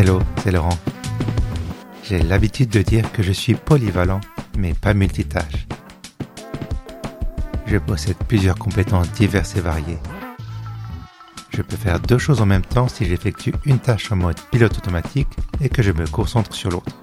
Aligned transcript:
Hello, 0.00 0.20
c'est 0.44 0.52
Laurent. 0.52 0.78
J'ai 2.04 2.20
l'habitude 2.20 2.70
de 2.70 2.82
dire 2.82 3.10
que 3.10 3.20
je 3.20 3.32
suis 3.32 3.56
polyvalent, 3.56 4.20
mais 4.56 4.72
pas 4.72 4.94
multitâche. 4.94 5.66
Je 7.66 7.78
possède 7.78 8.16
plusieurs 8.28 8.56
compétences 8.56 9.10
diverses 9.10 9.56
et 9.56 9.60
variées. 9.60 9.98
Je 11.50 11.62
peux 11.62 11.74
faire 11.74 11.98
deux 11.98 12.18
choses 12.18 12.40
en 12.40 12.46
même 12.46 12.64
temps 12.64 12.86
si 12.86 13.06
j'effectue 13.06 13.52
une 13.64 13.80
tâche 13.80 14.12
en 14.12 14.14
mode 14.14 14.40
pilote 14.52 14.78
automatique 14.78 15.36
et 15.60 15.68
que 15.68 15.82
je 15.82 15.90
me 15.90 16.06
concentre 16.06 16.54
sur 16.54 16.70
l'autre. 16.70 16.96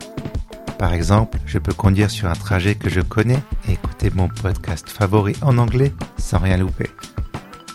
Par 0.80 0.94
exemple, 0.94 1.38
je 1.46 1.59
peux 1.59 1.73
conduire 1.73 2.09
sur 2.09 2.30
un 2.30 2.34
trajet 2.34 2.76
que 2.76 2.90
je 2.90 3.02
connais 3.02 3.44
et 3.68 3.73
écouter 3.73 4.09
mon 4.16 4.30
podcast 4.30 4.88
favori 4.88 5.36
en 5.41 5.58
anglais 5.58 5.91
sans 6.18 6.40
rien 6.40 6.55
louper. 6.55 6.90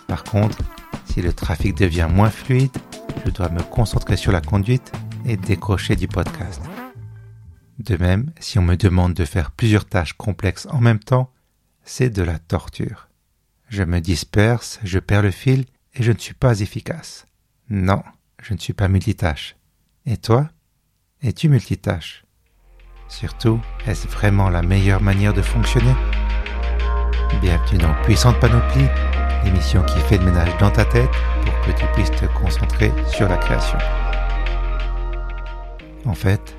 Par 0.07 0.25
contre, 0.25 0.57
si 1.05 1.21
le 1.21 1.35
trafic 1.35 1.77
devient 1.77 2.09
moins 2.11 2.31
fluide, 2.31 2.73
je 3.27 3.31
dois 3.31 3.51
me 3.51 3.63
concentrer 3.63 4.17
sur 4.17 4.33
la 4.33 4.41
conduite 4.41 4.93
et 5.25 5.37
décrocher 5.37 5.97
du 5.97 6.09
podcast. 6.09 6.63
De 7.79 7.97
même, 7.97 8.33
si 8.41 8.59
on 8.59 8.63
me 8.63 8.77
demande 8.77 9.15
de 9.15 9.25
faire 9.25 9.51
plusieurs 9.51 9.87
tâches 9.87 10.13
complexes 10.13 10.67
en 10.71 10.81
même 10.81 10.99
temps, 10.99 11.33
c'est 11.85 12.11
de 12.11 12.23
la 12.23 12.39
torture. 12.39 13.09
Je 13.69 13.83
me 13.83 14.01
disperse, 14.01 14.81
je 14.85 14.99
perds 14.99 15.23
le 15.23 15.31
fil 15.31 15.65
et 15.95 16.03
je 16.03 16.13
ne 16.13 16.19
suis 16.19 16.35
pas 16.35 16.61
efficace. 16.61 17.27
Non, 17.69 18.03
je 18.43 18.55
ne 18.55 18.59
suis 18.59 18.73
pas 18.73 18.89
multitâche. 18.89 19.57
Et 20.07 20.17
toi? 20.17 20.49
Es-tu 21.23 21.49
multitâche? 21.49 22.25
Surtout, 23.09 23.61
est-ce 23.87 24.09
vraiment 24.09 24.51
la 24.51 24.63
meilleure 24.63 25.03
manière 25.03 25.35
de 25.35 25.43
fonctionner? 25.43 25.95
Bienvenue 27.41 27.79
dans 27.79 27.95
Puissante 28.03 28.39
Panoplie, 28.41 28.89
l'émission 29.45 29.83
qui 29.85 29.99
fait 30.01 30.19
le 30.19 30.27
ménage 30.27 30.57
dans 30.59 30.71
ta 30.71 30.85
tête 30.85 31.11
pour 31.45 31.61
que 31.63 31.79
tu 31.79 31.87
puisses 31.95 32.11
te 32.11 32.27
concentrer 32.27 32.93
sur 33.09 33.29
la 33.29 33.37
création. 33.37 33.79
En 36.05 36.15
fait, 36.15 36.57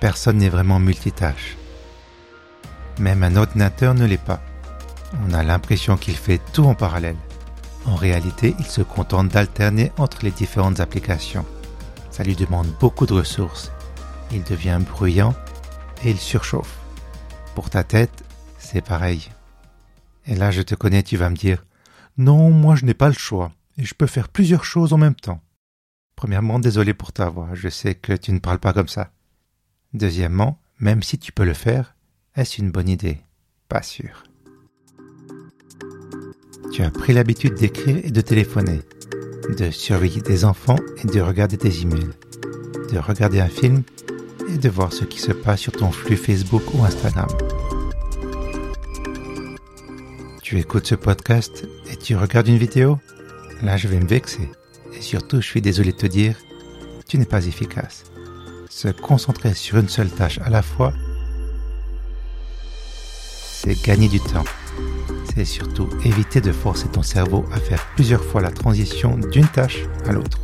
personne 0.00 0.38
n'est 0.38 0.48
vraiment 0.48 0.78
multitâche. 0.78 1.56
Même 2.98 3.22
un 3.22 3.36
ordinateur 3.36 3.94
ne 3.94 4.04
l'est 4.04 4.18
pas. 4.18 4.40
On 5.26 5.32
a 5.32 5.42
l'impression 5.42 5.96
qu'il 5.96 6.16
fait 6.16 6.40
tout 6.52 6.64
en 6.64 6.74
parallèle. 6.74 7.16
En 7.86 7.96
réalité, 7.96 8.54
il 8.58 8.66
se 8.66 8.82
contente 8.82 9.28
d'alterner 9.28 9.92
entre 9.98 10.24
les 10.24 10.30
différentes 10.30 10.80
applications. 10.80 11.44
Ça 12.10 12.22
lui 12.22 12.36
demande 12.36 12.68
beaucoup 12.80 13.06
de 13.06 13.14
ressources. 13.14 13.72
Il 14.32 14.42
devient 14.44 14.80
bruyant 14.80 15.34
et 16.04 16.10
il 16.10 16.18
surchauffe. 16.18 16.78
Pour 17.54 17.70
ta 17.70 17.84
tête, 17.84 18.24
c'est 18.58 18.84
pareil. 18.84 19.30
Et 20.26 20.34
là, 20.34 20.50
je 20.50 20.62
te 20.62 20.74
connais, 20.74 21.02
tu 21.02 21.16
vas 21.16 21.30
me 21.30 21.36
dire, 21.36 21.64
non, 22.16 22.50
moi 22.50 22.76
je 22.76 22.84
n'ai 22.84 22.94
pas 22.94 23.08
le 23.08 23.14
choix, 23.14 23.52
et 23.76 23.84
je 23.84 23.94
peux 23.94 24.06
faire 24.06 24.28
plusieurs 24.28 24.64
choses 24.64 24.92
en 24.92 24.98
même 24.98 25.14
temps. 25.14 25.40
Premièrement, 26.16 26.58
désolé 26.58 26.94
pour 26.94 27.12
ta 27.12 27.28
voix, 27.28 27.50
je 27.54 27.68
sais 27.68 27.94
que 27.94 28.12
tu 28.12 28.32
ne 28.32 28.38
parles 28.38 28.58
pas 28.58 28.72
comme 28.72 28.88
ça. 28.88 29.10
Deuxièmement, 29.92 30.58
même 30.78 31.02
si 31.02 31.18
tu 31.18 31.32
peux 31.32 31.44
le 31.44 31.54
faire, 31.54 31.94
est-ce 32.36 32.60
une 32.60 32.70
bonne 32.70 32.88
idée? 32.88 33.20
Pas 33.68 33.82
sûr. 33.82 34.24
Tu 36.72 36.82
as 36.82 36.90
pris 36.90 37.12
l'habitude 37.12 37.54
d'écrire 37.54 37.98
et 38.04 38.10
de 38.10 38.20
téléphoner, 38.20 38.80
de 39.56 39.70
surveiller 39.70 40.20
des 40.20 40.44
enfants 40.44 40.78
et 41.02 41.06
de 41.06 41.20
regarder 41.20 41.56
tes 41.56 41.80
emails, 41.82 42.10
de 42.92 42.98
regarder 42.98 43.40
un 43.40 43.48
film 43.48 43.82
et 44.48 44.58
de 44.58 44.68
voir 44.68 44.92
ce 44.92 45.04
qui 45.04 45.20
se 45.20 45.32
passe 45.32 45.60
sur 45.60 45.72
ton 45.72 45.92
flux 45.92 46.16
Facebook 46.16 46.62
ou 46.74 46.84
Instagram. 46.84 47.28
Tu 50.42 50.58
écoutes 50.58 50.86
ce 50.86 50.94
podcast 50.94 51.66
et 51.90 51.96
tu 51.96 52.16
regardes 52.16 52.48
une 52.48 52.58
vidéo? 52.58 52.98
Là, 53.62 53.76
je 53.76 53.88
vais 53.88 54.00
me 54.00 54.06
vexer. 54.06 54.50
Et 54.96 55.02
surtout, 55.02 55.40
je 55.40 55.46
suis 55.46 55.62
désolé 55.62 55.92
de 55.92 55.96
te 55.96 56.06
dire, 56.06 56.36
tu 57.08 57.18
n'es 57.18 57.24
pas 57.24 57.46
efficace. 57.46 58.04
Se 58.70 58.88
concentrer 58.88 59.54
sur 59.54 59.78
une 59.78 59.88
seule 59.88 60.10
tâche 60.10 60.38
à 60.44 60.50
la 60.50 60.62
fois, 60.62 60.92
c'est 63.64 63.80
gagner 63.82 64.08
du 64.08 64.20
temps. 64.20 64.44
C'est 65.34 65.44
surtout 65.44 65.88
éviter 66.04 66.40
de 66.40 66.52
forcer 66.52 66.88
ton 66.88 67.02
cerveau 67.02 67.44
à 67.52 67.58
faire 67.58 67.84
plusieurs 67.94 68.24
fois 68.24 68.40
la 68.40 68.50
transition 68.50 69.16
d'une 69.16 69.48
tâche 69.48 69.82
à 70.06 70.12
l'autre. 70.12 70.38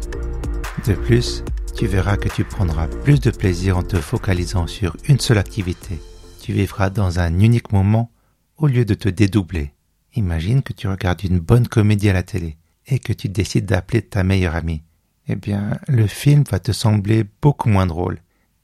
De 0.87 0.95
plus, 0.95 1.45
tu 1.75 1.87
verras 1.87 2.17
que 2.17 2.29
tu 2.29 2.45
prendras 2.45 2.89
plus 2.89 3.21
de 3.21 3.31
plaisir 3.31 3.77
en 3.77 3.83
te 3.83 3.97
focalisant 3.97 4.67
sur 4.67 4.97
une 5.09 5.21
seule 5.21 5.39
activité. 5.39 6.01
Tu 6.41 6.53
vivras 6.53 6.91
dans 6.91 7.21
un 7.21 7.39
unique 7.39 7.73
moment 7.73 8.11
au 8.57 8.67
lieu 8.67 8.85
de 8.85 8.95
te 8.95 9.09
dédoubler. 9.09 9.73
Imagine 10.15 10.63
que 10.63 10.73
tu 10.73 10.89
regardes 10.89 11.23
une 11.23 11.39
bonne 11.39 11.69
comédie 11.69 12.11
à 12.11 12.15
la 12.15 12.23
télé 12.23 12.57
et 12.91 12.99
que 12.99 13.13
tu 13.13 13.29
décides 13.29 13.67
d'appeler 13.67 14.03
ta 14.03 14.23
meilleure 14.23 14.57
amie. 14.57 14.83
Eh 15.29 15.37
bien, 15.37 15.79
le 15.89 16.07
film 16.07 16.45
va 16.51 16.59
te 16.59 16.73
sembler 16.73 17.25
beaucoup 17.41 17.69
moins 17.69 17.87
drôle 17.87 18.21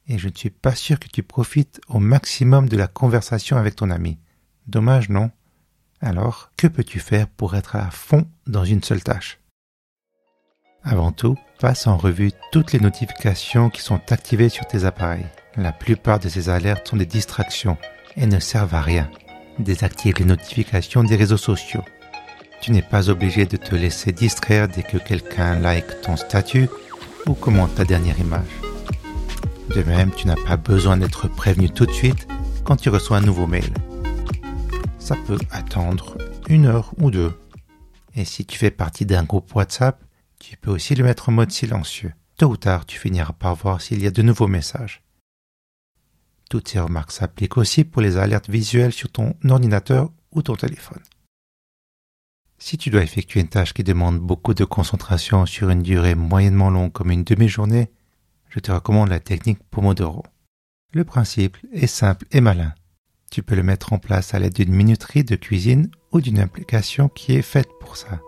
et 0.09 0.19
je 0.19 0.29
ne 0.29 0.35
suis 0.35 0.51
pas 0.51 0.75
sûr 0.75 0.99
que 0.99 1.09
tu 1.09 1.23
profites 1.23 1.81
au 1.89 1.99
maximum 1.99 2.69
de 2.69 2.77
la 2.77 2.87
conversation 2.87 3.57
avec 3.57 3.77
ton 3.77 3.91
ami. 3.91 4.19
Dommage, 4.67 5.09
non? 5.09 5.31
Alors, 6.01 6.51
que 6.57 6.67
peux-tu 6.67 7.01
faire 7.01 7.29
pour 7.29 7.57
être 7.57 7.77
à 7.77 7.91
fond 7.91 8.27
dans 8.47 8.65
une 8.65 8.83
seule 8.83 9.03
tâche? 9.03 9.39
Avant 10.83 11.11
tout, 11.11 11.37
passe 11.59 11.87
en 11.87 11.97
revue 11.97 12.33
toutes 12.53 12.73
les 12.73 12.81
notifications 12.81 13.71
qui 13.71 13.81
sont 13.81 14.01
activées 14.13 14.49
sur 14.49 14.67
tes 14.67 14.85
appareils. 14.85 15.27
La 15.57 15.73
plupart 15.73 16.21
de 16.21 16.29
ces 16.29 16.49
alertes 16.49 16.89
sont 16.89 16.97
des 16.97 17.07
distractions 17.07 17.79
et 18.17 18.27
ne 18.27 18.39
servent 18.39 18.75
à 18.75 18.83
rien. 18.83 19.11
Désactive 19.59 20.17
les 20.19 20.25
notifications 20.25 21.03
des 21.03 21.17
réseaux 21.17 21.37
sociaux. 21.37 21.83
Tu 22.67 22.73
n'es 22.73 22.83
pas 22.83 23.11
obligé 23.11 23.47
de 23.47 23.57
te 23.57 23.77
laisser 23.77 24.11
distraire 24.11 24.67
dès 24.67 24.83
que 24.83 24.97
quelqu'un 24.97 25.61
like 25.61 26.01
ton 26.01 26.17
statut 26.17 26.69
ou 27.29 27.35
commente 27.35 27.77
ta 27.77 27.85
dernière 27.85 28.19
image. 28.19 28.49
De 29.73 29.85
même, 29.85 30.11
tu 30.11 30.27
n'as 30.27 30.35
pas 30.35 30.57
besoin 30.57 30.97
d'être 30.97 31.29
prévenu 31.29 31.71
tout 31.71 31.87
de 31.87 31.93
suite 31.93 32.27
quand 32.65 32.75
tu 32.75 32.89
reçois 32.89 33.19
un 33.19 33.21
nouveau 33.21 33.47
mail. 33.47 33.73
Ça 34.99 35.15
peut 35.29 35.39
attendre 35.53 36.19
une 36.49 36.67
heure 36.67 36.93
ou 36.99 37.13
deux. 37.13 37.39
Et 38.17 38.25
si 38.25 38.45
tu 38.45 38.59
fais 38.59 38.73
partie 38.73 39.07
d'un 39.07 39.23
groupe 39.23 39.55
WhatsApp, 39.55 40.03
tu 40.41 40.57
peux 40.57 40.73
aussi 40.73 40.97
le 40.97 41.05
mettre 41.05 41.29
en 41.29 41.33
mode 41.33 41.53
silencieux. 41.53 42.15
Tôt 42.37 42.49
ou 42.49 42.57
tard, 42.57 42.85
tu 42.85 42.99
finiras 42.99 43.33
par 43.33 43.55
voir 43.55 43.81
s'il 43.81 44.03
y 44.03 44.09
a 44.09 44.11
de 44.11 44.23
nouveaux 44.23 44.49
messages. 44.49 45.05
Toutes 46.51 46.67
ces 46.67 46.81
remarques 46.81 47.13
s'appliquent 47.13 47.59
aussi 47.59 47.85
pour 47.85 48.03
les 48.03 48.17
alertes 48.17 48.51
visuelles 48.51 48.93
sur 48.93 49.09
ton 49.09 49.37
ordinateur 49.49 50.11
ou 50.33 50.43
ton 50.43 50.57
téléphone. 50.57 50.99
Si 52.59 52.79
tu 52.79 52.89
dois 52.89 53.03
effectuer 53.03 53.41
une 53.41 53.49
tâche 53.49 53.75
qui 53.75 53.85
demande 53.85 54.19
beaucoup 54.19 54.55
de 54.55 54.65
concentration 54.65 55.45
sur 55.45 55.69
une 55.69 55.83
durée 55.83 56.15
moyennement 56.15 56.71
longue 56.71 56.93
comme 56.93 57.11
une 57.11 57.25
demi-journée, 57.25 57.91
je 58.49 58.61
te 58.61 58.73
recommande 58.73 59.11
la 59.11 59.21
technique 59.21 59.59
Pomodoro. 59.71 60.25
Le 60.95 61.05
principe 61.05 61.59
est 61.73 61.87
simple 61.87 62.25
et 62.33 62.41
malin. 62.41 62.73
Tu 63.31 63.43
peux 63.43 63.55
le 63.55 63.63
mettre 63.63 63.93
en 63.93 63.99
place 63.99 64.33
à 64.33 64.39
l'aide 64.39 64.55
d'une 64.55 64.73
minuterie 64.73 65.25
de 65.25 65.37
cuisine 65.37 65.91
ou 66.13 66.23
d'une 66.23 66.39
application 66.39 67.09
qui 67.09 67.35
est 67.35 67.43
faite 67.43 67.69
pour 67.79 67.99
ça. 67.99 68.21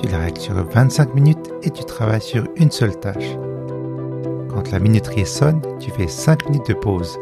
Tu 0.00 0.08
la 0.08 0.18
règles 0.18 0.40
sur 0.40 0.54
25 0.54 1.14
minutes 1.14 1.50
et 1.62 1.70
tu 1.70 1.84
travailles 1.84 2.22
sur 2.22 2.48
une 2.56 2.70
seule 2.70 2.98
tâche. 2.98 3.36
Quand 4.48 4.70
la 4.70 4.78
minuterie 4.78 5.26
sonne, 5.26 5.60
tu 5.78 5.90
fais 5.90 6.08
5 6.08 6.48
minutes 6.48 6.68
de 6.68 6.74
pause. 6.74 7.18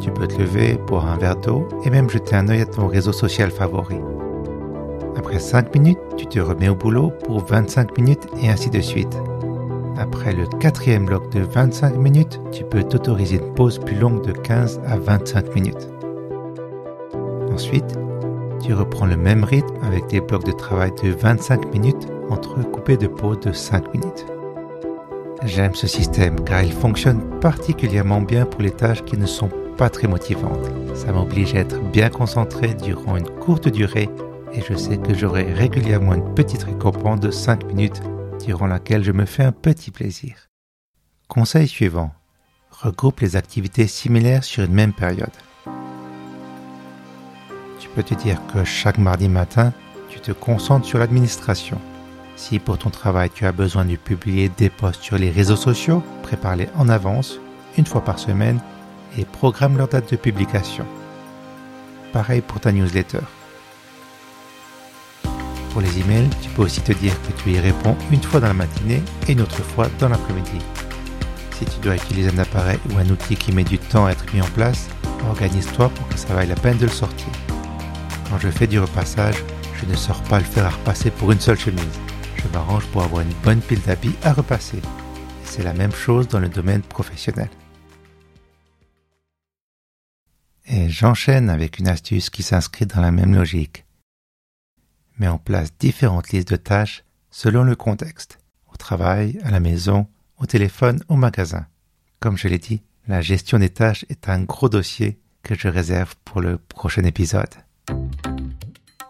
Tu 0.00 0.10
peux 0.10 0.28
te 0.28 0.38
lever, 0.38 0.74
boire 0.74 1.06
un 1.06 1.16
verre 1.16 1.36
d'eau 1.36 1.66
et 1.84 1.90
même 1.90 2.10
jeter 2.10 2.36
un 2.36 2.48
œil 2.48 2.60
à 2.60 2.66
ton 2.66 2.86
réseau 2.86 3.12
social 3.12 3.50
favori. 3.50 3.96
Après 5.16 5.38
5 5.38 5.74
minutes, 5.74 5.98
tu 6.16 6.26
te 6.26 6.38
remets 6.38 6.68
au 6.68 6.74
boulot 6.74 7.12
pour 7.24 7.44
25 7.44 7.96
minutes 7.98 8.26
et 8.42 8.48
ainsi 8.48 8.70
de 8.70 8.80
suite. 8.80 9.16
Après 9.96 10.32
le 10.32 10.46
quatrième 10.46 11.06
bloc 11.06 11.30
de 11.30 11.40
25 11.40 11.96
minutes, 11.96 12.40
tu 12.50 12.64
peux 12.64 12.82
t'autoriser 12.82 13.36
une 13.36 13.54
pause 13.54 13.78
plus 13.78 13.96
longue 13.96 14.26
de 14.26 14.32
15 14.32 14.80
à 14.86 14.96
25 14.96 15.54
minutes. 15.54 15.88
Ensuite, 17.52 17.96
tu 18.60 18.74
reprends 18.74 19.06
le 19.06 19.16
même 19.16 19.44
rythme 19.44 19.74
avec 19.84 20.06
des 20.08 20.20
blocs 20.20 20.44
de 20.44 20.52
travail 20.52 20.92
de 21.02 21.10
25 21.10 21.72
minutes 21.72 22.08
entrecoupés 22.30 22.96
de 22.96 23.06
pauses 23.06 23.40
de 23.40 23.52
5 23.52 23.94
minutes. 23.94 24.26
J'aime 25.44 25.74
ce 25.74 25.86
système 25.86 26.40
car 26.40 26.62
il 26.62 26.72
fonctionne 26.72 27.20
particulièrement 27.40 28.20
bien 28.20 28.46
pour 28.46 28.62
les 28.62 28.70
tâches 28.70 29.04
qui 29.04 29.16
ne 29.16 29.26
sont 29.26 29.50
pas 29.76 29.90
très 29.90 30.08
motivantes. 30.08 30.70
Ça 30.94 31.12
m'oblige 31.12 31.54
à 31.54 31.58
être 31.58 31.80
bien 31.92 32.08
concentré 32.08 32.74
durant 32.74 33.16
une 33.16 33.28
courte 33.28 33.68
durée 33.68 34.08
et 34.54 34.62
je 34.62 34.74
sais 34.74 34.98
que 34.98 35.14
j'aurai 35.14 35.52
régulièrement 35.52 36.14
une 36.14 36.34
petite 36.34 36.62
récompense 36.62 37.20
de 37.20 37.30
5 37.30 37.64
minutes 37.64 38.00
durant 38.44 38.66
laquelle 38.66 39.02
je 39.02 39.12
me 39.12 39.24
fais 39.24 39.42
un 39.42 39.52
petit 39.52 39.90
plaisir. 39.90 40.48
Conseil 41.28 41.66
suivant. 41.66 42.12
Regroupe 42.70 43.20
les 43.20 43.36
activités 43.36 43.86
similaires 43.86 44.44
sur 44.44 44.64
une 44.64 44.72
même 44.72 44.92
période. 44.92 45.30
Tu 47.80 47.88
peux 47.88 48.02
te 48.02 48.14
dire 48.14 48.40
que 48.52 48.64
chaque 48.64 48.98
mardi 48.98 49.28
matin, 49.28 49.72
tu 50.08 50.20
te 50.20 50.32
concentres 50.32 50.86
sur 50.86 50.98
l'administration. 50.98 51.80
Si 52.36 52.58
pour 52.58 52.78
ton 52.78 52.90
travail 52.90 53.30
tu 53.30 53.46
as 53.46 53.52
besoin 53.52 53.84
de 53.84 53.96
publier 53.96 54.48
des 54.48 54.70
posts 54.70 55.02
sur 55.02 55.18
les 55.18 55.30
réseaux 55.30 55.56
sociaux, 55.56 56.02
prépare-les 56.22 56.68
en 56.76 56.88
avance, 56.88 57.38
une 57.78 57.86
fois 57.86 58.04
par 58.04 58.18
semaine, 58.18 58.60
et 59.16 59.24
programme 59.24 59.76
leur 59.76 59.88
date 59.88 60.10
de 60.10 60.16
publication. 60.16 60.84
Pareil 62.12 62.40
pour 62.40 62.60
ta 62.60 62.72
newsletter. 62.72 63.20
Pour 65.74 65.82
les 65.82 65.98
emails, 65.98 66.30
tu 66.40 66.48
peux 66.50 66.62
aussi 66.62 66.80
te 66.82 66.92
dire 66.92 67.20
que 67.22 67.32
tu 67.42 67.50
y 67.50 67.58
réponds 67.58 67.96
une 68.12 68.22
fois 68.22 68.38
dans 68.38 68.46
la 68.46 68.54
matinée 68.54 69.02
et 69.26 69.32
une 69.32 69.40
autre 69.40 69.60
fois 69.60 69.88
dans 69.98 70.08
l'après-midi. 70.08 70.64
Si 71.58 71.64
tu 71.64 71.80
dois 71.82 71.96
utiliser 71.96 72.30
un 72.30 72.38
appareil 72.38 72.78
ou 72.90 72.98
un 72.98 73.10
outil 73.10 73.34
qui 73.34 73.50
met 73.50 73.64
du 73.64 73.76
temps 73.78 74.06
à 74.06 74.12
être 74.12 74.32
mis 74.32 74.40
en 74.40 74.46
place, 74.50 74.88
organise-toi 75.28 75.88
pour 75.88 76.08
que 76.08 76.16
ça 76.16 76.32
vaille 76.32 76.46
la 76.46 76.54
peine 76.54 76.78
de 76.78 76.86
le 76.86 76.92
sortir. 76.92 77.26
Quand 78.30 78.38
je 78.38 78.50
fais 78.50 78.68
du 78.68 78.78
repassage, 78.78 79.34
je 79.74 79.86
ne 79.86 79.96
sors 79.96 80.22
pas 80.22 80.38
le 80.38 80.44
fer 80.44 80.64
à 80.64 80.70
repasser 80.70 81.10
pour 81.10 81.32
une 81.32 81.40
seule 81.40 81.58
chemise. 81.58 81.98
Je 82.36 82.46
m'arrange 82.56 82.86
pour 82.86 83.02
avoir 83.02 83.22
une 83.22 83.34
bonne 83.42 83.60
pile 83.60 83.82
d'habits 83.82 84.14
à 84.22 84.32
repasser. 84.32 84.80
C'est 85.42 85.64
la 85.64 85.74
même 85.74 85.92
chose 85.92 86.28
dans 86.28 86.38
le 86.38 86.48
domaine 86.48 86.82
professionnel. 86.82 87.50
Et 90.66 90.88
j'enchaîne 90.88 91.50
avec 91.50 91.80
une 91.80 91.88
astuce 91.88 92.30
qui 92.30 92.44
s'inscrit 92.44 92.86
dans 92.86 93.00
la 93.00 93.10
même 93.10 93.34
logique. 93.34 93.83
Mets 95.18 95.28
en 95.28 95.38
place 95.38 95.70
différentes 95.78 96.30
listes 96.30 96.50
de 96.50 96.56
tâches 96.56 97.04
selon 97.30 97.62
le 97.62 97.76
contexte, 97.76 98.38
au 98.72 98.76
travail, 98.76 99.38
à 99.44 99.50
la 99.50 99.60
maison, 99.60 100.08
au 100.38 100.46
téléphone, 100.46 101.02
au 101.08 101.16
magasin. 101.16 101.66
Comme 102.18 102.36
je 102.36 102.48
l'ai 102.48 102.58
dit, 102.58 102.82
la 103.06 103.20
gestion 103.20 103.58
des 103.58 103.68
tâches 103.68 104.04
est 104.08 104.28
un 104.28 104.42
gros 104.42 104.68
dossier 104.68 105.20
que 105.42 105.54
je 105.54 105.68
réserve 105.68 106.14
pour 106.24 106.40
le 106.40 106.58
prochain 106.58 107.04
épisode. 107.04 107.54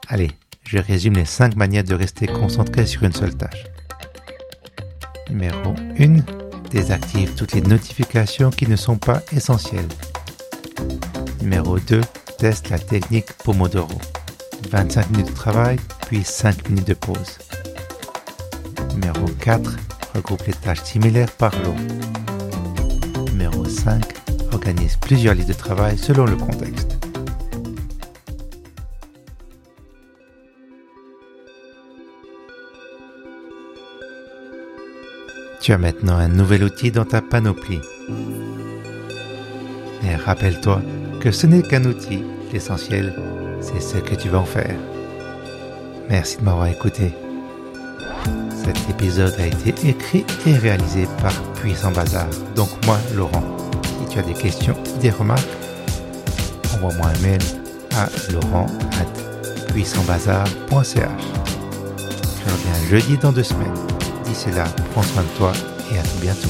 Allez, 0.08 0.30
je 0.66 0.78
résume 0.78 1.14
les 1.14 1.24
5 1.24 1.56
manières 1.56 1.84
de 1.84 1.94
rester 1.94 2.26
concentré 2.26 2.86
sur 2.86 3.04
une 3.04 3.12
seule 3.12 3.36
tâche. 3.36 3.64
Numéro 5.30 5.74
1. 5.98 6.16
Désactive 6.70 7.34
toutes 7.34 7.52
les 7.52 7.62
notifications 7.62 8.50
qui 8.50 8.66
ne 8.66 8.76
sont 8.76 8.98
pas 8.98 9.22
essentielles. 9.32 9.88
Numéro 11.40 11.78
2. 11.78 12.00
Teste 12.38 12.68
la 12.68 12.78
technique 12.78 13.32
Pomodoro. 13.44 13.98
25 14.70 15.10
minutes 15.10 15.28
de 15.28 15.34
travail, 15.34 15.78
puis 16.06 16.22
5 16.24 16.68
minutes 16.68 16.88
de 16.88 16.94
pause. 16.94 17.38
Numéro 18.94 19.26
4. 19.40 19.70
Regroupe 20.14 20.46
les 20.46 20.52
tâches 20.52 20.82
similaires 20.82 21.30
par 21.32 21.52
lot. 21.62 21.74
Numéro 23.30 23.64
5. 23.64 24.02
Organise 24.52 24.96
plusieurs 24.96 25.34
listes 25.34 25.48
de 25.48 25.54
travail 25.54 25.98
selon 25.98 26.26
le 26.26 26.36
contexte. 26.36 26.96
Tu 35.60 35.72
as 35.72 35.78
maintenant 35.78 36.16
un 36.16 36.28
nouvel 36.28 36.62
outil 36.64 36.90
dans 36.90 37.06
ta 37.06 37.22
panoplie. 37.22 37.80
Mais 40.02 40.16
rappelle-toi 40.16 40.82
que 41.20 41.30
ce 41.30 41.46
n'est 41.46 41.62
qu'un 41.62 41.84
outil. 41.84 42.22
L'essentiel, 42.52 43.14
c'est 43.60 43.80
ce 43.80 43.96
que 43.96 44.14
tu 44.14 44.28
vas 44.28 44.40
en 44.40 44.44
faire. 44.44 44.76
Merci 46.08 46.38
de 46.38 46.42
m'avoir 46.42 46.66
écouté. 46.66 47.12
Cet 48.64 48.76
épisode 48.88 49.34
a 49.38 49.46
été 49.46 49.74
écrit 49.88 50.24
et 50.46 50.56
réalisé 50.56 51.06
par 51.20 51.32
Puissant 51.54 51.92
Bazar, 51.92 52.26
donc 52.54 52.68
moi, 52.86 52.98
Laurent. 53.14 53.42
Si 53.82 54.06
tu 54.08 54.18
as 54.18 54.22
des 54.22 54.34
questions, 54.34 54.76
des 55.00 55.10
remarques, 55.10 55.48
envoie-moi 56.74 57.06
un 57.06 57.18
mail 57.20 57.40
à 57.96 58.08
laurent.puissantbazar.ch. 58.32 61.24
Je 61.98 62.50
reviens 62.50 62.88
jeudi 62.88 63.18
dans 63.18 63.32
deux 63.32 63.42
semaines. 63.42 63.74
D'ici 64.24 64.50
là, 64.50 64.64
prends 64.92 65.02
soin 65.02 65.22
de 65.22 65.28
toi 65.38 65.52
et 65.92 65.98
à 65.98 66.02
tout 66.02 66.18
bientôt. 66.20 66.48